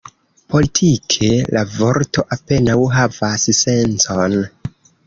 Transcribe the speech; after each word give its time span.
Politike, 0.53 1.29
la 1.57 1.63
vorto 1.75 2.27
apenaŭ 2.37 2.79
havas 2.99 3.47
sencon. 3.63 4.43